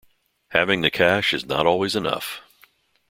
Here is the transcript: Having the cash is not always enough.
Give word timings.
Having 0.49 0.81
the 0.81 0.89
cash 0.89 1.31
is 1.31 1.45
not 1.45 1.67
always 1.67 1.95
enough. 1.95 2.41